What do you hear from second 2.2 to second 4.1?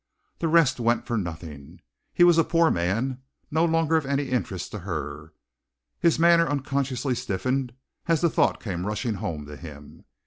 was a poor man no longer of